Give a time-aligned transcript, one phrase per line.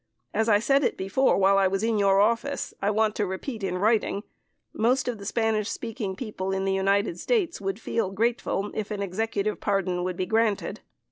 [0.33, 3.63] As I said it before while I was in your office, I want to repeat
[3.63, 4.23] in writing
[4.73, 9.03] most of the Spanish speaking people in the United States would feel grateful if an
[9.03, 10.79] Executive pardon would be granted.